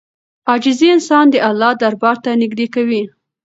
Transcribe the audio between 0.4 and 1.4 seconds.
عاجزي انسان د